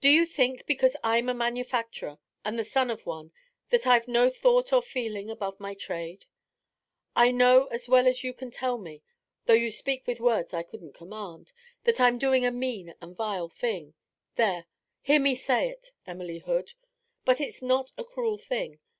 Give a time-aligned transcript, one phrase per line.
[0.00, 3.32] Do you think because I'm a manufacturer, and the son of one,
[3.70, 6.26] that I've no thought or feeling above my trade?
[7.16, 9.02] I know as well as you can tell me,
[9.46, 11.52] though you speak with words I couldn't command,
[11.82, 13.94] that I'm doing a mean and a vile thing
[14.36, 14.66] there;
[15.02, 16.74] hear me say it, Emily Hood.
[17.24, 18.78] But it's not a cruel thing.